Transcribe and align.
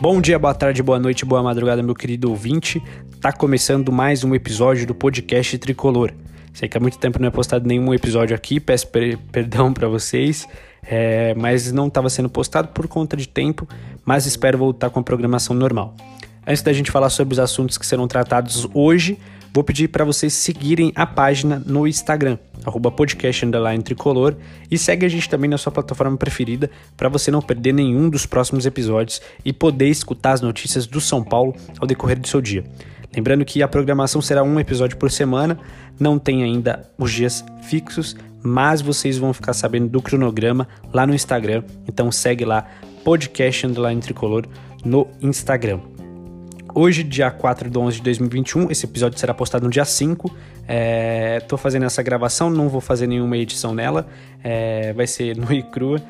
Bom 0.00 0.18
dia, 0.18 0.38
boa 0.38 0.54
tarde, 0.54 0.82
boa 0.82 0.98
noite, 0.98 1.26
boa 1.26 1.42
madrugada, 1.42 1.82
meu 1.82 1.94
querido 1.94 2.30
ouvinte. 2.30 2.82
Tá 3.20 3.30
começando 3.30 3.92
mais 3.92 4.24
um 4.24 4.34
episódio 4.34 4.86
do 4.86 4.94
podcast 4.94 5.58
Tricolor. 5.58 6.10
Sei 6.54 6.70
que 6.70 6.78
há 6.78 6.80
muito 6.80 6.96
tempo 6.96 7.20
não 7.20 7.28
é 7.28 7.30
postado 7.30 7.68
nenhum 7.68 7.92
episódio 7.92 8.34
aqui, 8.34 8.58
peço 8.58 8.86
per 8.86 9.18
perdão 9.30 9.74
para 9.74 9.86
vocês, 9.88 10.48
é, 10.82 11.34
mas 11.34 11.70
não 11.70 11.88
estava 11.88 12.08
sendo 12.08 12.30
postado 12.30 12.68
por 12.68 12.88
conta 12.88 13.14
de 13.14 13.28
tempo, 13.28 13.68
mas 14.02 14.24
espero 14.24 14.56
voltar 14.56 14.88
com 14.88 15.00
a 15.00 15.02
programação 15.02 15.54
normal. 15.54 15.94
Antes 16.46 16.62
da 16.62 16.72
gente 16.72 16.90
falar 16.90 17.10
sobre 17.10 17.34
os 17.34 17.38
assuntos 17.38 17.76
que 17.76 17.84
serão 17.84 18.08
tratados 18.08 18.66
hoje, 18.72 19.18
vou 19.52 19.64
pedir 19.64 19.88
para 19.88 20.04
vocês 20.04 20.32
seguirem 20.32 20.92
a 20.94 21.06
página 21.06 21.62
no 21.64 21.86
Instagram, 21.86 22.38
arroba 22.64 22.94
e 24.70 24.78
segue 24.78 25.06
a 25.06 25.08
gente 25.08 25.28
também 25.28 25.50
na 25.50 25.58
sua 25.58 25.72
plataforma 25.72 26.16
preferida 26.16 26.70
para 26.96 27.08
você 27.08 27.30
não 27.30 27.42
perder 27.42 27.72
nenhum 27.72 28.08
dos 28.08 28.26
próximos 28.26 28.66
episódios 28.66 29.20
e 29.44 29.52
poder 29.52 29.88
escutar 29.88 30.32
as 30.32 30.40
notícias 30.40 30.86
do 30.86 31.00
São 31.00 31.22
Paulo 31.22 31.54
ao 31.78 31.86
decorrer 31.86 32.18
do 32.18 32.28
seu 32.28 32.40
dia. 32.40 32.64
Lembrando 33.14 33.44
que 33.44 33.62
a 33.62 33.68
programação 33.68 34.22
será 34.22 34.42
um 34.42 34.60
episódio 34.60 34.96
por 34.96 35.10
semana, 35.10 35.58
não 35.98 36.18
tem 36.18 36.44
ainda 36.44 36.88
os 36.96 37.10
dias 37.12 37.44
fixos, 37.62 38.16
mas 38.42 38.80
vocês 38.80 39.18
vão 39.18 39.32
ficar 39.32 39.52
sabendo 39.52 39.88
do 39.88 40.00
cronograma 40.00 40.68
lá 40.92 41.06
no 41.06 41.14
Instagram, 41.14 41.64
então 41.88 42.10
segue 42.12 42.44
lá 42.44 42.66
podcast 43.04 43.66
tricolor 44.00 44.46
no 44.84 45.08
Instagram. 45.20 45.80
Hoje, 46.72 47.02
dia 47.02 47.30
4 47.30 47.68
de 47.68 47.76
11 47.76 47.96
de 47.96 48.02
2021, 48.02 48.70
esse 48.70 48.86
episódio 48.86 49.18
será 49.18 49.34
postado 49.34 49.64
no 49.64 49.70
dia 49.70 49.84
5. 49.84 50.30
É, 50.68 51.40
tô 51.40 51.56
fazendo 51.56 51.84
essa 51.84 52.00
gravação, 52.00 52.48
não 52.48 52.68
vou 52.68 52.80
fazer 52.80 53.08
nenhuma 53.08 53.36
edição 53.36 53.74
nela, 53.74 54.06
é, 54.42 54.92
vai 54.92 55.06
ser 55.06 55.34
no 55.36 55.52
e 55.52 55.62
crua 55.62 56.00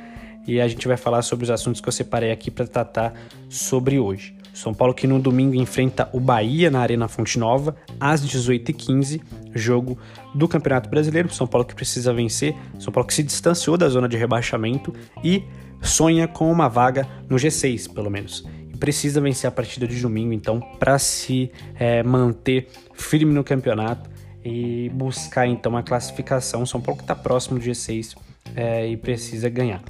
e 0.46 0.60
a 0.60 0.68
gente 0.68 0.86
vai 0.86 0.96
falar 0.96 1.22
sobre 1.22 1.44
os 1.44 1.50
assuntos 1.50 1.80
que 1.80 1.88
eu 1.88 1.92
separei 1.92 2.30
aqui 2.30 2.50
para 2.50 2.66
tratar 2.66 3.14
sobre 3.48 3.98
hoje. 3.98 4.34
São 4.52 4.74
Paulo 4.74 4.92
que 4.92 5.06
no 5.06 5.18
domingo 5.18 5.54
enfrenta 5.54 6.10
o 6.12 6.20
Bahia 6.20 6.70
na 6.70 6.80
Arena 6.80 7.08
Fonte 7.08 7.38
Nova 7.38 7.76
às 7.98 8.22
18h15, 8.22 9.22
jogo 9.54 9.96
do 10.34 10.46
Campeonato 10.46 10.90
Brasileiro. 10.90 11.32
São 11.32 11.46
Paulo 11.46 11.66
que 11.66 11.74
precisa 11.74 12.12
vencer, 12.12 12.54
São 12.78 12.92
Paulo 12.92 13.06
que 13.06 13.14
se 13.14 13.22
distanciou 13.22 13.78
da 13.78 13.88
zona 13.88 14.08
de 14.08 14.16
rebaixamento 14.16 14.92
e 15.24 15.44
sonha 15.80 16.28
com 16.28 16.50
uma 16.50 16.68
vaga 16.68 17.06
no 17.28 17.36
G6, 17.36 17.92
pelo 17.94 18.10
menos 18.10 18.44
precisa 18.80 19.20
vencer 19.20 19.46
a 19.46 19.50
partida 19.50 19.86
de 19.86 20.00
domingo, 20.00 20.32
então, 20.32 20.58
para 20.78 20.98
se 20.98 21.52
é, 21.78 22.02
manter 22.02 22.68
firme 22.94 23.32
no 23.32 23.44
campeonato 23.44 24.08
e 24.42 24.88
buscar 24.94 25.46
então 25.46 25.76
a 25.76 25.82
classificação. 25.82 26.64
São 26.64 26.80
Paulo 26.80 26.96
que 26.96 27.04
está 27.04 27.14
próximo 27.14 27.58
do 27.58 27.64
G6 27.64 28.16
é, 28.56 28.88
e 28.88 28.96
precisa 28.96 29.50
ganhar. 29.50 29.82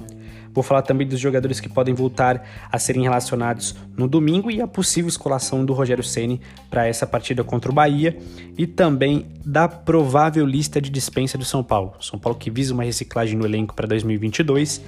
Vou 0.53 0.61
falar 0.61 0.81
também 0.81 1.07
dos 1.07 1.17
jogadores 1.17 1.61
que 1.61 1.69
podem 1.69 1.93
voltar 1.93 2.45
a 2.69 2.77
serem 2.77 3.03
relacionados 3.03 3.73
no 3.95 4.05
domingo 4.05 4.51
e 4.51 4.61
a 4.61 4.67
possível 4.67 5.07
escolação 5.07 5.63
do 5.63 5.71
Rogério 5.71 6.03
Ceni 6.03 6.41
para 6.69 6.85
essa 6.85 7.07
partida 7.07 7.41
contra 7.41 7.71
o 7.71 7.73
Bahia 7.73 8.17
e 8.57 8.67
também 8.67 9.27
da 9.45 9.69
provável 9.69 10.45
lista 10.45 10.81
de 10.81 10.89
dispensa 10.89 11.37
do 11.37 11.45
São 11.45 11.63
Paulo. 11.63 11.93
São 12.01 12.19
Paulo 12.19 12.37
que 12.37 12.51
visa 12.51 12.73
uma 12.73 12.83
reciclagem 12.83 13.37
no 13.37 13.45
elenco 13.45 13.73
para 13.73 13.87
2022. 13.87 14.81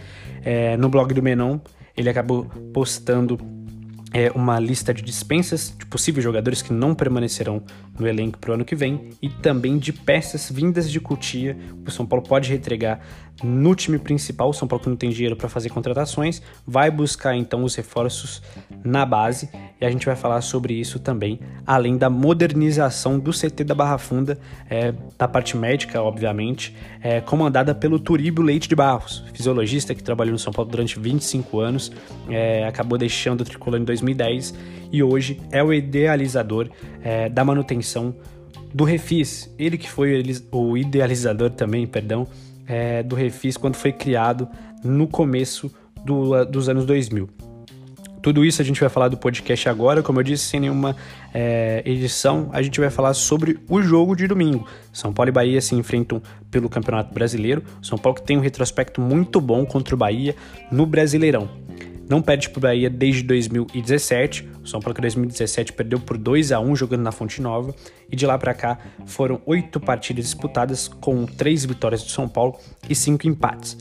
É, 0.43 0.75
no 0.75 0.89
blog 0.89 1.13
do 1.13 1.23
Menon 1.23 1.59
ele 1.95 2.09
acabou 2.09 2.45
postando 2.73 3.39
é, 4.13 4.31
uma 4.31 4.59
lista 4.59 4.93
de 4.93 5.01
dispensas 5.01 5.75
de 5.77 5.85
possíveis 5.87 6.23
jogadores 6.23 6.61
que 6.61 6.71
não 6.71 6.93
permanecerão 6.93 7.63
no 7.97 8.07
elenco 8.07 8.37
para 8.37 8.51
o 8.51 8.53
ano 8.53 8.63
que 8.63 8.75
vem 8.75 9.09
e 9.21 9.27
também 9.27 9.79
de 9.79 9.91
peças 9.91 10.51
vindas 10.51 10.89
de 10.89 10.99
Cutia. 10.99 11.57
O 11.85 11.89
São 11.89 12.05
Paulo 12.05 12.23
pode 12.23 12.49
retregar 12.49 13.01
no 13.41 13.73
time 13.73 13.97
principal. 13.97 14.49
O 14.49 14.53
São 14.53 14.67
Paulo 14.67 14.83
que 14.83 14.89
não 14.89 14.95
tem 14.95 15.09
dinheiro 15.09 15.35
para 15.35 15.49
fazer 15.49 15.69
contratações 15.69 16.41
vai 16.67 16.91
buscar 16.91 17.35
então 17.35 17.63
os 17.63 17.75
reforços 17.75 18.41
na 18.83 19.05
base 19.05 19.49
e 19.79 19.85
a 19.85 19.89
gente 19.89 20.05
vai 20.05 20.15
falar 20.15 20.41
sobre 20.41 20.73
isso 20.73 20.99
também, 20.99 21.39
além 21.65 21.97
da 21.97 22.09
modernização 22.09 23.19
do 23.19 23.31
CT 23.31 23.63
da 23.63 23.75
Barra 23.75 23.97
Funda, 23.97 24.37
é, 24.69 24.93
da 25.17 25.27
parte 25.27 25.57
médica, 25.57 26.01
obviamente, 26.01 26.75
é, 27.01 27.21
comandada 27.21 27.73
pelo 27.73 27.99
Turíbio 27.99 28.43
Leite 28.43 28.69
de 28.69 28.75
Barros, 28.75 29.23
fisiologista 29.33 29.93
que 29.95 30.03
trabalhou 30.03 30.33
no 30.33 30.39
São 30.39 30.53
Paulo 30.53 30.69
durante 30.69 30.99
25 30.99 31.59
anos, 31.59 31.91
é, 32.29 32.65
acabou 32.65 32.97
deixando 32.97 33.41
o 33.41 33.43
tricolor 33.43 33.79
em 33.79 33.83
2010 33.83 34.53
e 34.91 35.01
hoje 35.01 35.41
é 35.51 35.63
o 35.63 35.73
idealizador 35.73 36.69
é, 37.03 37.27
da 37.27 37.43
manutenção 37.43 38.15
do 38.73 38.83
Refis, 38.83 39.53
ele 39.59 39.77
que 39.77 39.89
foi 39.89 40.23
o 40.51 40.77
idealizador 40.77 41.51
também, 41.51 41.85
perdão, 41.85 42.27
é, 42.67 43.03
do 43.03 43.15
Refis 43.15 43.57
quando 43.57 43.75
foi 43.75 43.91
criado 43.91 44.47
no 44.83 45.07
começo 45.07 45.71
do, 46.03 46.45
dos 46.45 46.69
anos 46.69 46.85
2000. 46.85 47.29
Tudo 48.23 48.45
isso 48.45 48.61
a 48.61 48.65
gente 48.65 48.79
vai 48.79 48.87
falar 48.87 49.09
do 49.09 49.17
podcast 49.17 49.67
agora, 49.67 50.01
como 50.01 50.19
eu 50.19 50.23
disse, 50.23 50.45
sem 50.45 50.57
nenhuma 50.61 50.95
é, 51.33 51.83
edição, 51.85 52.49
a 52.53 52.61
gente 52.61 52.79
vai 52.79 52.89
falar 52.89 53.13
sobre 53.13 53.59
o 53.67 53.81
jogo 53.81 54.15
de 54.15 54.27
domingo. 54.27 54.65
São 54.93 55.11
Paulo 55.11 55.27
e 55.27 55.31
Bahia 55.33 55.59
se 55.59 55.75
enfrentam 55.75 56.21
pelo 56.49 56.69
Campeonato 56.69 57.13
Brasileiro. 57.13 57.61
São 57.81 57.97
Paulo 57.97 58.15
que 58.15 58.25
tem 58.25 58.37
um 58.37 58.39
retrospecto 58.39 59.01
muito 59.01 59.41
bom 59.41 59.65
contra 59.65 59.93
o 59.93 59.97
Bahia 59.97 60.37
no 60.71 60.85
Brasileirão. 60.85 61.49
Não 62.09 62.21
perde 62.21 62.49
para 62.49 62.57
o 62.57 62.61
Bahia 62.61 62.89
desde 62.89 63.23
2017. 63.23 64.49
O 64.63 64.67
São 64.67 64.79
Paulo 64.79 64.95
que 64.95 65.01
2017 65.01 65.73
perdeu 65.73 65.99
por 65.99 66.17
2 66.17 66.51
a 66.51 66.59
1 66.59 66.75
jogando 66.75 67.01
na 67.01 67.11
Fonte 67.11 67.41
Nova. 67.41 67.73
E 68.11 68.15
de 68.15 68.25
lá 68.25 68.37
para 68.37 68.53
cá 68.53 68.77
foram 69.05 69.41
oito 69.45 69.79
partidas 69.79 70.25
disputadas 70.25 70.87
com 70.87 71.25
três 71.25 71.65
vitórias 71.65 72.03
do 72.03 72.09
São 72.09 72.27
Paulo 72.27 72.57
e 72.89 72.95
cinco 72.95 73.27
empates. 73.27 73.77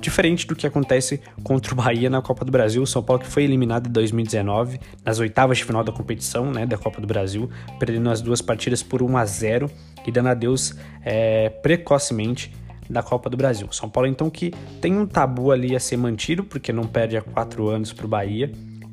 Diferente 0.00 0.46
do 0.46 0.56
que 0.56 0.66
acontece 0.66 1.20
contra 1.42 1.72
o 1.72 1.76
Bahia 1.76 2.10
na 2.10 2.20
Copa 2.20 2.44
do 2.44 2.50
Brasil, 2.50 2.82
o 2.82 2.86
São 2.86 3.02
Paulo 3.02 3.22
que 3.22 3.28
foi 3.28 3.44
eliminado 3.44 3.86
em 3.86 3.92
2019 3.92 4.80
nas 5.04 5.18
oitavas 5.18 5.58
de 5.58 5.64
final 5.64 5.84
da 5.84 5.92
competição 5.92 6.50
né, 6.50 6.66
da 6.66 6.76
Copa 6.76 7.00
do 7.00 7.06
Brasil, 7.06 7.48
perdendo 7.78 8.10
as 8.10 8.20
duas 8.20 8.42
partidas 8.42 8.82
por 8.82 9.02
1 9.02 9.16
a 9.16 9.24
0 9.24 9.70
e 10.06 10.10
dando 10.10 10.28
adeus 10.28 10.74
é, 11.02 11.48
precocemente 11.48 12.52
da 12.88 13.02
Copa 13.02 13.30
do 13.30 13.36
Brasil. 13.36 13.68
São 13.70 13.88
Paulo 13.88 14.08
então 14.08 14.28
que 14.30 14.52
tem 14.80 14.96
um 14.96 15.06
tabu 15.06 15.50
ali 15.50 15.74
a 15.74 15.80
ser 15.80 15.96
mantido, 15.96 16.44
porque 16.44 16.72
não 16.72 16.84
perde 16.84 17.16
há 17.16 17.22
quatro 17.22 17.68
anos 17.68 17.92
para 17.92 18.06
o 18.06 18.08
Bahia 18.08 18.50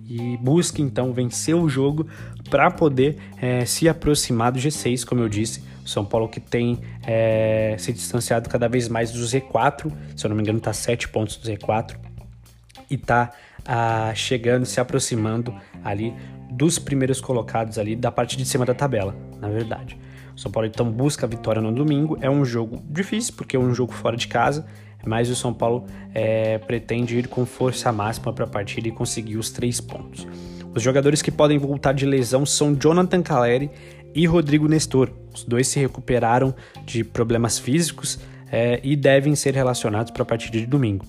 e 0.07 0.37
busca 0.37 0.81
então 0.81 1.13
vencer 1.13 1.55
o 1.55 1.69
jogo 1.69 2.05
para 2.49 2.69
poder 2.69 3.17
é, 3.41 3.65
se 3.65 3.87
aproximar 3.87 4.51
do 4.51 4.59
G6, 4.59 5.05
como 5.05 5.21
eu 5.21 5.29
disse. 5.29 5.63
São 5.85 6.05
Paulo 6.05 6.27
que 6.27 6.39
tem 6.39 6.79
é, 7.05 7.75
se 7.79 7.91
distanciado 7.93 8.49
cada 8.49 8.67
vez 8.67 8.87
mais 8.87 9.11
do 9.11 9.19
Z4, 9.19 9.91
se 10.15 10.25
eu 10.25 10.29
não 10.29 10.35
me 10.35 10.43
engano, 10.43 10.57
está 10.57 10.73
7 10.73 11.07
pontos 11.09 11.37
do 11.37 11.49
Z4 11.49 11.95
e 12.89 12.95
está 12.95 13.31
ah, 13.65 14.11
chegando, 14.13 14.65
se 14.65 14.79
aproximando 14.79 15.53
ali 15.83 16.13
dos 16.51 16.77
primeiros 16.77 17.21
colocados 17.21 17.77
ali 17.77 17.95
da 17.95 18.11
parte 18.11 18.35
de 18.35 18.45
cima 18.45 18.65
da 18.65 18.73
tabela, 18.73 19.15
na 19.39 19.47
verdade. 19.47 19.97
O 20.35 20.39
São 20.39 20.51
Paulo 20.51 20.67
então 20.67 20.89
busca 20.89 21.25
a 21.25 21.29
vitória 21.29 21.61
no 21.61 21.71
domingo. 21.71 22.17
É 22.21 22.29
um 22.29 22.43
jogo 22.45 22.81
difícil 22.89 23.33
porque 23.35 23.55
é 23.55 23.59
um 23.59 23.73
jogo 23.73 23.93
fora 23.93 24.15
de 24.15 24.27
casa, 24.27 24.65
mas 25.05 25.29
o 25.29 25.35
São 25.35 25.53
Paulo 25.53 25.85
é, 26.13 26.57
pretende 26.57 27.17
ir 27.17 27.27
com 27.27 27.45
força 27.45 27.91
máxima 27.91 28.31
para 28.33 28.45
a 28.45 28.47
partida 28.47 28.87
e 28.87 28.91
conseguir 28.91 29.37
os 29.37 29.51
três 29.51 29.81
pontos. 29.81 30.27
Os 30.73 30.81
jogadores 30.81 31.21
que 31.21 31.31
podem 31.31 31.57
voltar 31.57 31.93
de 31.93 32.05
lesão 32.05 32.45
são 32.45 32.73
Jonathan 32.73 33.21
Caleri 33.21 33.69
e 34.15 34.25
Rodrigo 34.25 34.67
Nestor. 34.67 35.11
Os 35.33 35.43
dois 35.43 35.67
se 35.67 35.79
recuperaram 35.79 36.53
de 36.85 37.03
problemas 37.03 37.59
físicos 37.59 38.19
é, 38.51 38.79
e 38.83 38.95
devem 38.95 39.35
ser 39.35 39.53
relacionados 39.53 40.11
para 40.11 40.23
a 40.23 40.25
partida 40.25 40.57
de 40.57 40.65
domingo. 40.65 41.05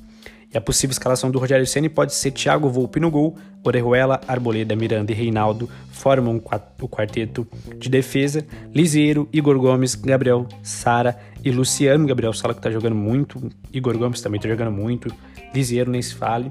E 0.53 0.59
a 0.59 0.61
possível 0.61 0.93
escalação 0.93 1.31
do 1.31 1.39
Rogério 1.39 1.67
Ceni 1.67 1.89
pode 1.89 2.15
ser 2.15 2.31
Thiago 2.31 2.69
Volpe 2.69 3.01
no 3.01 3.11
gol, 3.11 3.37
Orejuela, 3.65 4.21
Arboleda, 4.29 4.77
Miranda 4.77 5.11
e 5.11 5.15
Reinaldo 5.15 5.69
formam 5.91 6.37
o 6.81 6.89
quarteto 6.89 7.47
de 7.79 7.89
defesa, 7.89 8.45
Liseiro, 8.75 9.29
Igor 9.33 9.59
Gomes, 9.59 9.95
Gabriel 9.95 10.47
Sara 10.63 11.19
e 11.43 11.51
Luciano. 11.51 12.07
Gabriel 12.07 12.33
Sara 12.33 12.53
que 12.53 12.61
está 12.61 12.71
jogando 12.71 12.97
muito, 12.97 13.51
Igor 13.73 13.97
Gomes 13.97 14.21
também 14.21 14.39
está 14.39 14.49
jogando 14.49 14.73
muito, 14.73 15.15
Liseiro 15.55 15.91
nem 15.91 16.03
se 16.03 16.15
fale. 16.15 16.51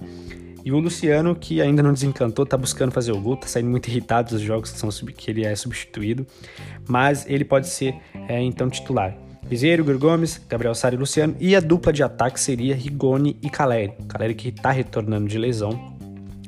E 0.64 0.72
o 0.72 0.80
Luciano, 0.80 1.36
que 1.36 1.60
ainda 1.60 1.82
não 1.82 1.92
desencantou, 1.92 2.46
tá 2.46 2.56
buscando 2.56 2.92
fazer 2.92 3.12
o 3.12 3.20
gol, 3.20 3.36
tá 3.36 3.48
saindo 3.48 3.70
muito 3.70 3.88
irritado 3.88 4.30
dos 4.30 4.42
jogos 4.42 4.72
que, 4.72 4.78
são, 4.78 4.90
que 4.90 5.32
ele 5.32 5.44
é 5.44 5.56
substituído, 5.56 6.26
mas 6.88 7.26
ele 7.28 7.44
pode 7.44 7.68
ser 7.68 7.96
é, 8.28 8.40
então 8.42 8.70
titular. 8.70 9.16
Piseiro, 9.52 9.84
Igor 9.84 9.98
Gomes, 9.98 10.40
Gabriel 10.48 10.74
Sara 10.74 10.96
e 10.96 10.98
Luciano. 10.98 11.36
E 11.38 11.58
a 11.58 11.60
dupla 11.60 11.92
de 11.92 12.02
ataque 12.02 12.40
seria 12.40 12.74
Rigoni 12.74 13.36
e 13.42 13.50
Caleri. 13.50 13.92
Caleri 14.08 14.34
que 14.34 14.48
está 14.48 14.72
retornando 14.72 15.28
de 15.28 15.38
lesão. 15.38 15.94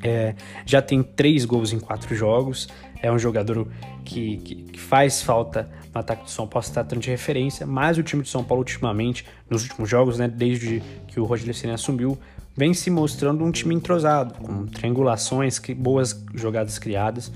É, 0.02 0.34
já 0.64 0.80
tem 0.80 1.02
três 1.02 1.44
gols 1.44 1.74
em 1.74 1.78
quatro 1.78 2.14
jogos. 2.14 2.66
É 3.02 3.12
um 3.12 3.18
jogador 3.18 3.68
que, 4.06 4.38
que, 4.38 4.54
que 4.54 4.80
faz 4.80 5.20
falta 5.20 5.68
no 5.92 6.00
ataque 6.00 6.24
do 6.24 6.30
São 6.30 6.46
Paulo, 6.46 6.64
está 6.66 6.82
tratando 6.82 7.02
de 7.02 7.10
referência. 7.10 7.66
Mas 7.66 7.98
o 7.98 8.02
time 8.02 8.22
de 8.22 8.30
São 8.30 8.42
Paulo, 8.42 8.62
ultimamente, 8.62 9.26
nos 9.50 9.64
últimos 9.64 9.86
jogos, 9.86 10.16
né, 10.16 10.26
desde 10.26 10.82
que 11.06 11.20
o 11.20 11.24
Rogério 11.24 11.52
Ceni 11.52 11.74
assumiu, 11.74 12.16
vem 12.56 12.72
se 12.72 12.88
mostrando 12.88 13.44
um 13.44 13.52
time 13.52 13.74
entrosado, 13.74 14.32
com 14.42 14.64
triangulações, 14.64 15.58
que, 15.58 15.74
boas 15.74 16.24
jogadas 16.34 16.78
criadas. 16.78 17.30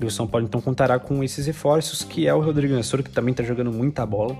E 0.00 0.04
o 0.04 0.10
São 0.10 0.26
Paulo 0.26 0.48
então 0.48 0.60
contará 0.60 0.98
com 0.98 1.22
esses 1.22 1.46
reforços, 1.46 2.02
que 2.02 2.26
é 2.26 2.34
o 2.34 2.40
Rodrigo 2.40 2.74
Nestor, 2.74 3.04
que 3.04 3.10
também 3.10 3.30
está 3.30 3.44
jogando 3.44 3.70
muita 3.70 4.04
bola 4.04 4.36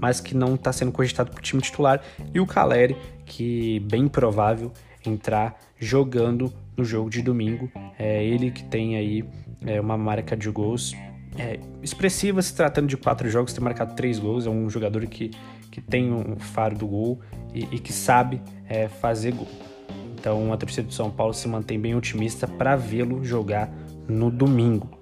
mas 0.00 0.20
que 0.20 0.34
não 0.34 0.54
está 0.54 0.72
sendo 0.72 0.92
cogitado 0.92 1.30
para 1.30 1.38
o 1.38 1.42
time 1.42 1.62
titular, 1.62 2.02
e 2.32 2.40
o 2.40 2.46
Caleri, 2.46 2.96
que 3.24 3.80
bem 3.80 4.08
provável 4.08 4.72
entrar 5.04 5.58
jogando 5.78 6.52
no 6.76 6.84
jogo 6.84 7.08
de 7.10 7.22
domingo. 7.22 7.70
É 7.98 8.24
ele 8.24 8.50
que 8.50 8.64
tem 8.64 8.96
aí 8.96 9.24
é, 9.64 9.80
uma 9.80 9.96
marca 9.96 10.36
de 10.36 10.50
gols 10.50 10.94
é, 11.38 11.58
expressiva 11.82 12.40
se 12.40 12.54
tratando 12.54 12.88
de 12.88 12.96
quatro 12.96 13.28
jogos, 13.28 13.52
ter 13.52 13.60
marcado 13.60 13.94
três 13.94 14.18
gols. 14.18 14.46
É 14.46 14.50
um 14.50 14.68
jogador 14.68 15.06
que, 15.06 15.30
que 15.70 15.80
tem 15.80 16.12
um 16.12 16.36
faro 16.36 16.76
do 16.76 16.86
gol 16.86 17.20
e, 17.54 17.64
e 17.72 17.78
que 17.78 17.92
sabe 17.92 18.40
é, 18.68 18.88
fazer 18.88 19.32
gol. 19.32 19.48
Então 20.18 20.52
a 20.52 20.56
torcida 20.56 20.86
do 20.86 20.94
São 20.94 21.10
Paulo 21.10 21.34
se 21.34 21.46
mantém 21.46 21.78
bem 21.78 21.94
otimista 21.94 22.46
para 22.46 22.74
vê-lo 22.74 23.24
jogar 23.24 23.70
no 24.08 24.30
domingo. 24.30 24.95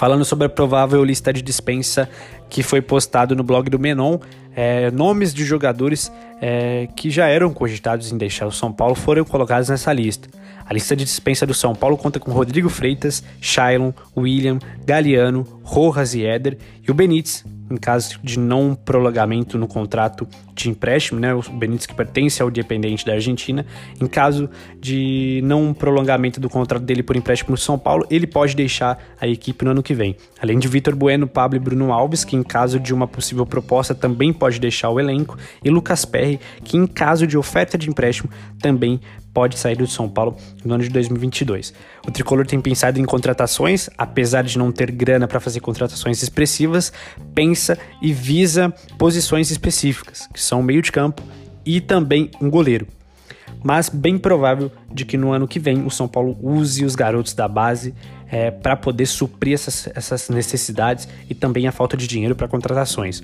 Falando 0.00 0.24
sobre 0.24 0.46
a 0.46 0.48
provável 0.48 1.04
lista 1.04 1.30
de 1.30 1.42
dispensa 1.42 2.08
que 2.48 2.62
foi 2.62 2.80
postado 2.80 3.36
no 3.36 3.42
blog 3.42 3.68
do 3.68 3.78
Menon, 3.78 4.18
é, 4.56 4.90
nomes 4.90 5.34
de 5.34 5.44
jogadores 5.44 6.10
é, 6.40 6.88
que 6.96 7.10
já 7.10 7.26
eram 7.26 7.52
cogitados 7.52 8.10
em 8.10 8.16
deixar 8.16 8.46
o 8.46 8.50
São 8.50 8.72
Paulo 8.72 8.94
foram 8.94 9.26
colocados 9.26 9.68
nessa 9.68 9.92
lista. 9.92 10.26
A 10.64 10.72
lista 10.72 10.96
de 10.96 11.04
dispensa 11.04 11.46
do 11.46 11.52
São 11.52 11.74
Paulo 11.74 11.98
conta 11.98 12.18
com 12.18 12.30
Rodrigo 12.30 12.70
Freitas, 12.70 13.22
Shailon, 13.42 13.92
William, 14.16 14.58
Galeano, 14.86 15.46
Rojas 15.62 16.14
e 16.14 16.24
Éder 16.24 16.56
e 16.82 16.90
o 16.90 16.94
Benítez, 16.94 17.44
em 17.70 17.76
caso 17.76 18.18
de 18.22 18.38
não 18.38 18.74
prolongamento 18.74 19.56
no 19.56 19.68
contrato 19.68 20.26
de 20.54 20.68
empréstimo, 20.68 21.20
né, 21.20 21.34
o 21.34 21.40
Benítez 21.40 21.86
que 21.86 21.94
pertence 21.94 22.42
ao 22.42 22.48
Independente 22.48 23.06
da 23.06 23.12
Argentina, 23.12 23.64
em 24.00 24.06
caso 24.06 24.50
de 24.78 25.40
não 25.44 25.72
prolongamento 25.72 26.40
do 26.40 26.50
contrato 26.50 26.82
dele 26.82 27.02
por 27.02 27.16
empréstimo 27.16 27.52
no 27.52 27.56
São 27.56 27.78
Paulo, 27.78 28.06
ele 28.10 28.26
pode 28.26 28.54
deixar 28.54 28.98
a 29.20 29.26
equipe 29.26 29.64
no 29.64 29.70
ano 29.70 29.82
que 29.82 29.94
vem. 29.94 30.16
Além 30.42 30.58
de 30.58 30.68
Vitor 30.68 30.94
Bueno, 30.94 31.26
Pablo 31.26 31.56
e 31.56 31.60
Bruno 31.60 31.92
Alves, 31.92 32.24
que 32.24 32.36
em 32.36 32.42
caso 32.42 32.78
de 32.78 32.92
uma 32.92 33.06
possível 33.06 33.46
proposta 33.46 33.94
também 33.94 34.32
pode 34.32 34.58
deixar 34.58 34.90
o 34.90 34.98
elenco, 34.98 35.38
e 35.64 35.70
Lucas 35.70 36.04
Perry, 36.04 36.40
que 36.64 36.76
em 36.76 36.86
caso 36.86 37.26
de 37.26 37.38
oferta 37.38 37.78
de 37.78 37.88
empréstimo 37.88 38.30
também 38.60 39.00
pode 39.32 39.58
sair 39.58 39.76
do 39.76 39.86
São 39.86 40.08
Paulo 40.08 40.36
no 40.64 40.74
ano 40.74 40.82
de 40.82 40.90
2022. 40.90 41.72
O 42.06 42.10
tricolor 42.10 42.46
tem 42.46 42.60
pensado 42.60 43.00
em 43.00 43.04
contratações, 43.04 43.88
apesar 43.96 44.42
de 44.42 44.58
não 44.58 44.72
ter 44.72 44.90
grana 44.90 45.28
para 45.28 45.40
fazer 45.40 45.60
contratações 45.60 46.22
expressivas, 46.22 46.92
pensa 47.34 47.78
e 48.02 48.12
visa 48.12 48.72
posições 48.98 49.50
específicas, 49.50 50.28
que 50.32 50.40
são 50.40 50.62
meio 50.62 50.82
de 50.82 50.92
campo 50.92 51.22
e 51.64 51.80
também 51.80 52.30
um 52.40 52.50
goleiro. 52.50 52.86
Mas 53.62 53.88
bem 53.88 54.18
provável 54.18 54.72
de 54.90 55.04
que 55.04 55.16
no 55.16 55.32
ano 55.32 55.46
que 55.46 55.58
vem 55.58 55.84
o 55.84 55.90
São 55.90 56.08
Paulo 56.08 56.36
use 56.40 56.84
os 56.84 56.94
garotos 56.94 57.34
da 57.34 57.46
base 57.46 57.94
é, 58.30 58.50
para 58.50 58.76
poder 58.76 59.06
suprir 59.06 59.54
essas, 59.54 59.88
essas 59.94 60.28
necessidades 60.28 61.08
e 61.28 61.34
também 61.34 61.66
a 61.66 61.72
falta 61.72 61.96
de 61.96 62.06
dinheiro 62.06 62.34
para 62.34 62.48
contratações. 62.48 63.22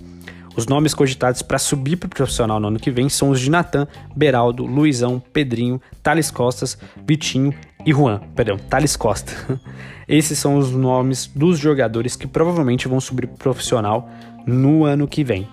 Os 0.56 0.66
nomes 0.66 0.94
cogitados 0.94 1.42
para 1.42 1.58
subir 1.58 1.96
para 1.96 2.06
o 2.06 2.10
profissional 2.10 2.58
no 2.58 2.68
ano 2.68 2.78
que 2.78 2.90
vem 2.90 3.08
são 3.08 3.30
os 3.30 3.40
de 3.40 3.50
Natan, 3.50 3.86
Beraldo, 4.14 4.64
Luizão, 4.64 5.22
Pedrinho, 5.32 5.80
Thales 6.02 6.30
Costas, 6.30 6.78
Vitinho 7.06 7.52
e 7.84 7.92
Juan. 7.92 8.20
Perdão, 8.34 8.56
Thales 8.56 8.96
Costa. 8.96 9.32
Esses 10.08 10.38
são 10.38 10.56
os 10.56 10.70
nomes 10.70 11.26
dos 11.26 11.58
jogadores 11.58 12.16
que 12.16 12.26
provavelmente 12.26 12.88
vão 12.88 13.00
subir 13.00 13.26
para 13.26 13.34
o 13.34 13.38
profissional 13.38 14.08
no 14.46 14.84
ano 14.84 15.06
que 15.06 15.22
vem. 15.22 15.46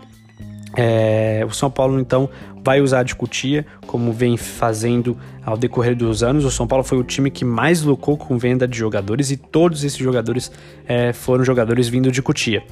É, 0.76 1.46
o 1.48 1.52
São 1.52 1.70
Paulo 1.70 2.00
então 2.00 2.30
vai 2.64 2.82
usar 2.82 3.04
de 3.04 3.16
Cutia, 3.16 3.66
como 3.86 4.12
vem 4.14 4.38
fazendo 4.38 5.18
ao 5.46 5.58
decorrer 5.58 5.96
dos 5.96 6.24
anos. 6.24 6.46
O 6.46 6.52
São 6.52 6.66
Paulo 6.66 6.84
foi 6.84 6.98
o 6.98 7.04
time 7.04 7.30
que 7.30 7.44
mais 7.44 7.84
lucrou 7.84 8.18
com 8.18 8.38
venda 8.38 8.68
de 8.68 8.78
jogadores 8.78 9.32
e 9.32 9.38
todos 9.38 9.84
esses 9.84 9.98
jogadores 9.98 10.52
é, 10.88 11.12
foram 11.12 11.44
jogadores 11.44 11.88
vindo 11.88 12.12
de 12.12 12.22
Cutia. 12.22 12.64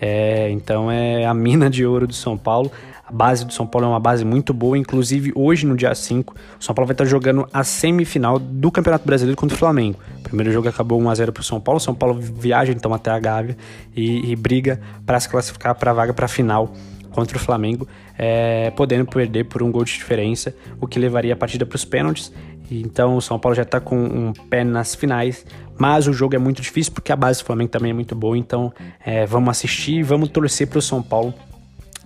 É, 0.00 0.50
então 0.50 0.90
é 0.90 1.24
a 1.24 1.32
mina 1.34 1.68
de 1.68 1.84
ouro 1.84 2.06
do 2.06 2.14
São 2.14 2.36
Paulo. 2.36 2.70
A 3.06 3.12
base 3.12 3.44
do 3.44 3.52
São 3.52 3.66
Paulo 3.66 3.86
é 3.86 3.90
uma 3.90 4.00
base 4.00 4.24
muito 4.24 4.54
boa, 4.54 4.78
inclusive 4.78 5.30
hoje 5.34 5.66
no 5.66 5.76
dia 5.76 5.94
5, 5.94 6.34
o 6.58 6.64
São 6.64 6.74
Paulo 6.74 6.86
vai 6.86 6.94
estar 6.94 7.04
jogando 7.04 7.46
a 7.52 7.62
semifinal 7.62 8.38
do 8.38 8.70
Campeonato 8.70 9.04
Brasileiro 9.04 9.36
contra 9.38 9.54
o 9.54 9.58
Flamengo. 9.58 9.98
O 10.20 10.22
primeiro 10.22 10.50
jogo 10.50 10.70
acabou 10.70 10.98
1 11.02 11.10
a 11.10 11.14
0 11.14 11.32
para 11.32 11.42
o 11.42 11.44
São 11.44 11.60
Paulo. 11.60 11.76
O 11.76 11.80
São 11.80 11.94
Paulo 11.94 12.18
viaja 12.18 12.72
então 12.72 12.94
até 12.94 13.10
a 13.10 13.18
Gávea 13.18 13.58
e, 13.94 14.32
e 14.32 14.34
briga 14.34 14.80
para 15.04 15.20
se 15.20 15.28
classificar 15.28 15.74
para 15.74 15.90
a 15.90 15.94
vaga 15.94 16.14
para 16.14 16.24
a 16.24 16.28
final 16.28 16.72
contra 17.14 17.36
o 17.36 17.40
Flamengo, 17.40 17.86
é, 18.18 18.70
podendo 18.72 19.06
perder 19.06 19.44
por 19.44 19.62
um 19.62 19.70
gol 19.70 19.84
de 19.84 19.92
diferença, 19.92 20.54
o 20.80 20.86
que 20.86 20.98
levaria 20.98 21.32
a 21.32 21.36
partida 21.36 21.64
para 21.64 21.76
os 21.76 21.84
pênaltis. 21.84 22.32
Então 22.70 23.16
o 23.16 23.20
São 23.20 23.38
Paulo 23.38 23.54
já 23.54 23.62
está 23.62 23.80
com 23.80 23.96
um 23.96 24.32
pé 24.32 24.64
nas 24.64 24.94
finais, 24.94 25.46
mas 25.78 26.08
o 26.08 26.12
jogo 26.12 26.34
é 26.34 26.38
muito 26.38 26.60
difícil 26.60 26.92
porque 26.92 27.12
a 27.12 27.16
base 27.16 27.40
do 27.40 27.46
Flamengo 27.46 27.70
também 27.70 27.90
é 27.90 27.94
muito 27.94 28.14
boa. 28.16 28.36
Então 28.36 28.72
é, 29.04 29.24
vamos 29.26 29.50
assistir 29.50 29.94
e 29.94 30.02
vamos 30.02 30.28
torcer 30.30 30.66
para 30.66 30.78
o 30.78 30.82
São 30.82 31.02
Paulo 31.02 31.32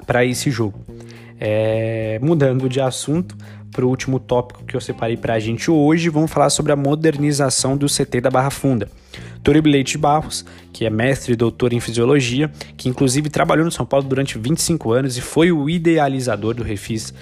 para 0.06 0.25
esse 0.25 0.50
jogo. 0.50 0.78
É, 1.40 2.19
mudando 2.20 2.69
de 2.69 2.81
assunto 2.81 3.37
para 3.70 3.85
o 3.85 3.88
último 3.88 4.19
tópico 4.19 4.65
que 4.65 4.75
eu 4.75 4.81
separei 4.81 5.17
para 5.17 5.35
a 5.35 5.38
gente 5.38 5.70
hoje, 5.70 6.09
vamos 6.09 6.31
falar 6.31 6.50
sobre 6.50 6.73
a 6.73 6.76
modernização 6.76 7.76
do 7.76 7.87
CT 7.87 8.20
da 8.20 8.31
Barra 8.31 8.50
Funda. 8.50 8.88
Torib 9.43 9.67
Leite 9.67 9.97
Barros, 9.97 10.44
que 10.73 10.85
é 10.85 10.91
mestre 10.91 11.32
e 11.32 11.37
doutor 11.37 11.73
em 11.73 11.81
fisiologia, 11.81 12.50
que 12.76 12.88
inclusive 12.88 13.31
trabalhou 13.31 13.65
no 13.65 13.70
São 13.70 13.87
Paulo 13.87 14.06
durante 14.06 14.38
25 14.38 14.93
anos 14.93 15.17
e 15.17 15.20
foi 15.20 15.50
o 15.53 15.69
idealizador 15.70 16.55
do 16.55 16.62
Refis 16.62 17.15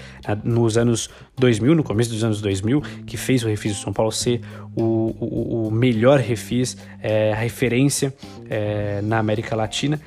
nos 0.43 0.77
anos 0.77 1.11
2000, 1.39 1.75
no 1.75 1.83
começo 1.83 2.11
dos 2.11 2.25
anos 2.25 2.41
2000, 2.41 2.83
que 3.07 3.17
fez 3.17 3.45
o 3.45 3.49
Refis 3.49 3.77
do 3.77 3.79
São 3.79 3.93
Paulo 3.93 4.11
ser 4.11 4.41
o, 4.75 5.15
o, 5.21 5.69
o 5.69 5.71
melhor 5.71 6.19
Refis, 6.19 6.77
é, 7.03 7.33
referência 7.35 8.15
é, 8.49 9.01
na 9.03 9.19
América 9.19 9.55
Latina. 9.55 10.01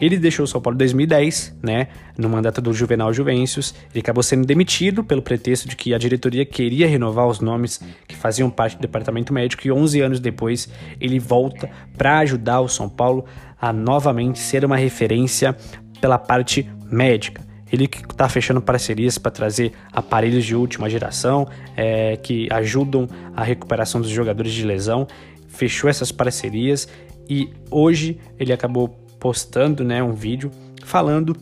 Ele 0.00 0.18
deixou 0.18 0.44
o 0.44 0.46
São 0.46 0.60
Paulo 0.60 0.76
em 0.76 0.78
2010, 0.78 1.58
né, 1.62 1.88
no 2.16 2.28
mandato 2.28 2.60
do 2.60 2.72
Juvenal 2.72 3.12
Juvencius. 3.12 3.74
Ele 3.92 4.00
acabou 4.00 4.22
sendo 4.22 4.46
demitido 4.46 5.04
pelo 5.04 5.20
pretexto 5.20 5.68
de 5.68 5.76
que 5.76 5.92
a 5.92 5.98
diretoria 5.98 6.46
queria 6.46 6.88
renovar 6.88 7.26
os 7.26 7.40
nomes 7.40 7.80
que 8.08 8.16
faziam 8.16 8.48
parte 8.48 8.76
do 8.76 8.80
departamento 8.80 9.32
médico 9.32 9.66
e 9.66 9.72
11 9.72 10.00
anos 10.00 10.20
depois 10.20 10.68
ele 11.00 11.18
volta 11.18 11.68
para 11.96 12.18
ajudar 12.20 12.60
o 12.60 12.68
São 12.68 12.88
Paulo 12.88 13.24
a 13.60 13.72
novamente 13.72 14.38
ser 14.38 14.64
uma 14.64 14.76
referência 14.76 15.54
pela 16.00 16.18
parte 16.18 16.68
médica. 16.90 17.50
Ele 17.72 17.86
que 17.86 17.98
está 17.98 18.28
fechando 18.28 18.60
parcerias 18.60 19.16
para 19.16 19.30
trazer 19.30 19.72
aparelhos 19.92 20.44
de 20.44 20.56
última 20.56 20.90
geração 20.90 21.46
é, 21.76 22.16
que 22.16 22.48
ajudam 22.50 23.06
a 23.36 23.44
recuperação 23.44 24.00
dos 24.00 24.10
jogadores 24.10 24.52
de 24.52 24.64
lesão. 24.64 25.06
Fechou 25.46 25.88
essas 25.88 26.10
parcerias 26.10 26.88
e 27.28 27.48
hoje 27.70 28.18
ele 28.38 28.52
acabou 28.52 28.98
postando 29.20 29.84
né, 29.84 30.02
um 30.02 30.14
vídeo 30.14 30.50
falando 30.82 31.36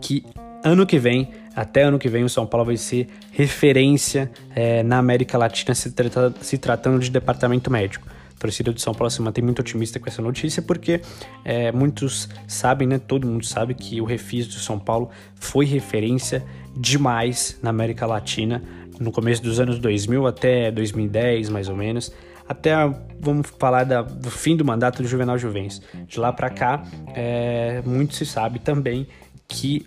que 0.00 0.24
ano 0.64 0.86
que 0.86 0.98
vem, 0.98 1.30
até 1.54 1.82
ano 1.82 1.98
que 1.98 2.08
vem, 2.08 2.24
o 2.24 2.28
São 2.28 2.46
Paulo 2.46 2.66
vai 2.66 2.76
ser 2.76 3.06
referência 3.30 4.30
é, 4.54 4.82
na 4.82 4.98
América 4.98 5.36
Latina 5.36 5.74
se, 5.74 5.92
trata, 5.92 6.34
se 6.40 6.56
tratando 6.58 6.98
de 6.98 7.10
departamento 7.10 7.70
médico. 7.70 8.08
A 8.34 8.40
torcida 8.40 8.72
do 8.72 8.80
São 8.80 8.92
Paulo 8.94 9.10
se 9.10 9.22
mantém 9.22 9.44
muito 9.44 9.60
otimista 9.60 10.00
com 10.00 10.08
essa 10.08 10.20
notícia 10.20 10.60
porque 10.60 11.00
é, 11.44 11.70
muitos 11.70 12.28
sabem, 12.48 12.88
né? 12.88 12.98
Todo 12.98 13.26
mundo 13.26 13.44
sabe 13.44 13.74
que 13.74 14.00
o 14.00 14.04
Refis 14.04 14.46
do 14.46 14.54
São 14.54 14.78
Paulo 14.78 15.10
foi 15.36 15.64
referência 15.66 16.44
demais 16.76 17.58
na 17.62 17.70
América 17.70 18.06
Latina 18.06 18.62
no 18.98 19.12
começo 19.12 19.42
dos 19.42 19.60
anos 19.60 19.78
2000 19.78 20.26
até 20.26 20.70
2010, 20.70 21.50
mais 21.50 21.68
ou 21.68 21.76
menos 21.76 22.12
até 22.48 22.74
vamos 23.20 23.50
falar 23.58 23.84
da, 23.84 24.02
do 24.02 24.30
fim 24.30 24.56
do 24.56 24.64
mandato 24.64 25.02
do 25.02 25.08
Juvenal 25.08 25.38
Juvens. 25.38 25.80
De 26.06 26.18
lá 26.18 26.32
para 26.32 26.50
cá, 26.50 26.82
é, 27.14 27.82
muito 27.84 28.14
se 28.14 28.26
sabe 28.26 28.58
também 28.58 29.06
que 29.48 29.86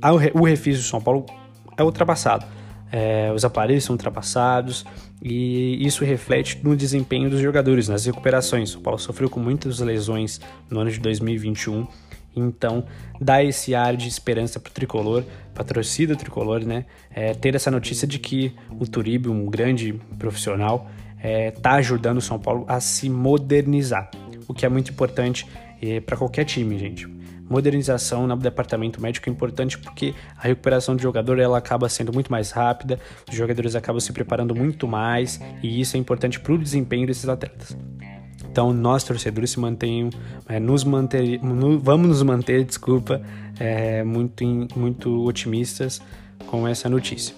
a, 0.00 0.12
o 0.12 0.44
refis 0.44 0.78
do 0.78 0.84
São 0.84 1.00
Paulo 1.00 1.26
é 1.76 1.82
ultrapassado. 1.82 2.46
É, 2.90 3.32
os 3.34 3.44
aparelhos 3.44 3.84
são 3.84 3.94
ultrapassados 3.94 4.84
e 5.22 5.84
isso 5.86 6.04
reflete 6.04 6.60
no 6.62 6.76
desempenho 6.76 7.30
dos 7.30 7.40
jogadores, 7.40 7.88
nas 7.88 8.04
recuperações. 8.04 8.70
O 8.70 8.72
São 8.74 8.82
Paulo 8.82 8.98
sofreu 8.98 9.30
com 9.30 9.40
muitas 9.40 9.78
lesões 9.80 10.40
no 10.70 10.80
ano 10.80 10.90
de 10.90 11.00
2021 11.00 11.86
então, 12.34 12.84
dá 13.20 13.42
esse 13.44 13.74
ar 13.74 13.96
de 13.96 14.08
esperança 14.08 14.58
para 14.58 14.70
o 14.70 14.72
tricolor, 14.72 15.22
para 15.52 15.62
a 15.62 15.66
torcida 15.66 16.16
tricolor, 16.16 16.64
né? 16.64 16.86
É, 17.10 17.34
ter 17.34 17.54
essa 17.54 17.70
notícia 17.70 18.08
de 18.08 18.18
que 18.18 18.54
o 18.80 18.86
Turibe, 18.86 19.28
um 19.28 19.46
grande 19.46 19.92
profissional, 20.18 20.90
está 21.22 21.28
é, 21.28 21.50
tá 21.52 21.72
ajudando 21.74 22.18
o 22.18 22.20
São 22.20 22.38
Paulo 22.38 22.64
a 22.66 22.80
se 22.80 23.08
modernizar, 23.08 24.10
o 24.48 24.52
que 24.52 24.66
é 24.66 24.68
muito 24.68 24.90
importante 24.90 25.46
é, 25.80 26.00
para 26.00 26.16
qualquer 26.16 26.44
time, 26.44 26.76
gente. 26.78 27.06
Modernização 27.48 28.26
no 28.26 28.36
departamento 28.36 29.00
médico 29.00 29.28
é 29.28 29.32
importante 29.32 29.78
porque 29.78 30.14
a 30.38 30.48
recuperação 30.48 30.96
do 30.96 31.02
jogador 31.02 31.38
ela 31.38 31.58
acaba 31.58 31.88
sendo 31.88 32.12
muito 32.12 32.30
mais 32.30 32.50
rápida, 32.50 32.98
os 33.28 33.36
jogadores 33.36 33.76
acabam 33.76 34.00
se 34.00 34.12
preparando 34.12 34.54
muito 34.54 34.88
mais 34.88 35.40
e 35.62 35.80
isso 35.80 35.96
é 35.96 36.00
importante 36.00 36.40
para 36.40 36.52
o 36.52 36.58
desempenho 36.58 37.06
desses 37.06 37.28
atletas. 37.28 37.76
Então, 38.50 38.72
nós 38.72 39.04
torcedores 39.04 39.50
se 39.50 39.60
mantenham, 39.60 40.10
é, 40.48 40.58
nos 40.58 40.84
manter, 40.84 41.40
vamos 41.80 42.08
nos 42.08 42.22
manter, 42.22 42.64
desculpa, 42.64 43.22
é, 43.58 44.02
muito, 44.02 44.44
muito 44.76 45.24
otimistas 45.24 46.02
com 46.46 46.66
essa 46.66 46.88
notícia. 46.88 47.34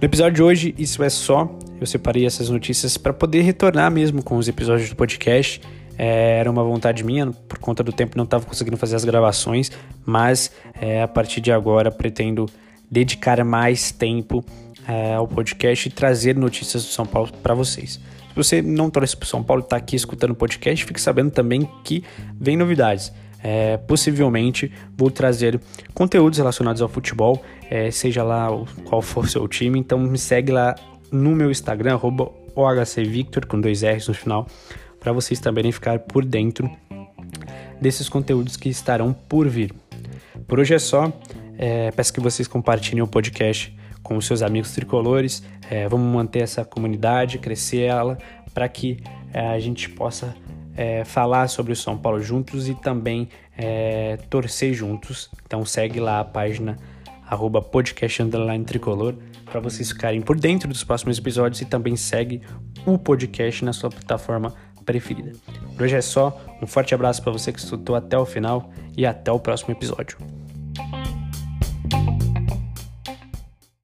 No 0.00 0.06
episódio 0.06 0.32
de 0.32 0.42
hoje, 0.42 0.74
isso 0.78 1.02
é 1.02 1.10
só. 1.10 1.54
Eu 1.78 1.86
separei 1.86 2.24
essas 2.24 2.48
notícias 2.48 2.96
para 2.96 3.12
poder 3.12 3.42
retornar 3.42 3.90
mesmo 3.90 4.22
com 4.22 4.38
os 4.38 4.48
episódios 4.48 4.88
do 4.88 4.96
podcast. 4.96 5.60
É, 5.98 6.38
era 6.38 6.50
uma 6.50 6.64
vontade 6.64 7.04
minha, 7.04 7.26
por 7.26 7.58
conta 7.58 7.82
do 7.82 7.92
tempo 7.92 8.16
não 8.16 8.24
estava 8.24 8.46
conseguindo 8.46 8.78
fazer 8.78 8.96
as 8.96 9.04
gravações, 9.04 9.70
mas 10.06 10.50
é, 10.80 11.02
a 11.02 11.08
partir 11.08 11.42
de 11.42 11.52
agora 11.52 11.90
pretendo 11.90 12.46
dedicar 12.90 13.44
mais 13.44 13.92
tempo 13.92 14.42
é, 14.88 15.12
ao 15.12 15.28
podcast 15.28 15.86
e 15.86 15.92
trazer 15.92 16.34
notícias 16.34 16.82
do 16.82 16.88
São 16.88 17.04
Paulo 17.04 17.30
para 17.42 17.52
vocês. 17.52 18.00
Se 18.30 18.34
você 18.34 18.62
não 18.62 18.88
torce 18.88 19.14
para 19.14 19.28
São 19.28 19.42
Paulo 19.42 19.62
e 19.62 19.64
está 19.64 19.76
aqui 19.76 19.96
escutando 19.96 20.30
o 20.30 20.34
podcast, 20.34 20.82
fique 20.82 21.00
sabendo 21.00 21.30
também 21.30 21.68
que 21.84 22.02
vem 22.40 22.56
novidades. 22.56 23.12
É, 23.42 23.78
possivelmente 23.78 24.70
vou 24.96 25.10
trazer 25.10 25.60
conteúdos 25.94 26.38
relacionados 26.38 26.82
ao 26.82 26.88
futebol, 26.88 27.42
é, 27.70 27.90
seja 27.90 28.22
lá 28.22 28.48
qual 28.84 29.00
for 29.00 29.28
seu 29.28 29.48
time. 29.48 29.78
Então 29.78 29.98
me 29.98 30.18
segue 30.18 30.52
lá 30.52 30.74
no 31.10 31.30
meu 31.30 31.50
Instagram, 31.50 31.98
OHCVictor, 32.54 33.46
com 33.46 33.60
dois 33.60 33.82
R's 33.82 34.08
no 34.08 34.14
final, 34.14 34.46
para 34.98 35.12
vocês 35.12 35.40
também 35.40 35.72
ficar 35.72 36.00
por 36.00 36.24
dentro 36.24 36.70
desses 37.80 38.08
conteúdos 38.08 38.56
que 38.56 38.68
estarão 38.68 39.12
por 39.12 39.48
vir. 39.48 39.72
Por 40.46 40.60
hoje 40.60 40.74
é 40.74 40.78
só. 40.78 41.12
É, 41.56 41.90
peço 41.90 42.12
que 42.12 42.20
vocês 42.20 42.48
compartilhem 42.48 43.02
o 43.02 43.06
podcast 43.06 43.74
com 44.02 44.16
os 44.16 44.26
seus 44.26 44.42
amigos 44.42 44.72
tricolores. 44.72 45.42
É, 45.70 45.88
vamos 45.88 46.12
manter 46.12 46.40
essa 46.40 46.64
comunidade, 46.64 47.38
crescer 47.38 47.82
ela, 47.82 48.18
para 48.52 48.68
que 48.68 48.98
é, 49.32 49.48
a 49.48 49.58
gente 49.58 49.88
possa 49.88 50.34
é, 50.76 51.04
falar 51.04 51.48
sobre 51.48 51.72
o 51.72 51.76
São 51.76 51.96
Paulo 51.96 52.20
juntos 52.20 52.68
e 52.68 52.74
também 52.74 53.28
é, 53.56 54.18
torcer 54.28 54.72
juntos. 54.72 55.30
Então 55.44 55.64
segue 55.64 56.00
lá 56.00 56.20
a 56.20 56.24
página 56.24 56.76
arroba 57.26 57.62
podcast 57.62 58.22
tricolor 58.66 59.14
para 59.44 59.60
vocês 59.60 59.90
ficarem 59.90 60.20
por 60.20 60.38
dentro 60.38 60.68
dos 60.68 60.82
próximos 60.82 61.18
episódios 61.18 61.60
e 61.60 61.64
também 61.64 61.96
segue 61.96 62.42
o 62.86 62.98
podcast 62.98 63.64
na 63.64 63.72
sua 63.72 63.90
plataforma 63.90 64.54
preferida. 64.84 65.32
Por 65.76 65.84
hoje 65.84 65.96
é 65.96 66.00
só, 66.00 66.40
um 66.60 66.66
forte 66.66 66.94
abraço 66.94 67.22
para 67.22 67.32
você 67.32 67.52
que 67.52 67.58
escutou 67.58 67.94
até 67.94 68.18
o 68.18 68.26
final 68.26 68.70
e 68.96 69.06
até 69.06 69.30
o 69.30 69.38
próximo 69.38 69.72
episódio. 69.72 70.39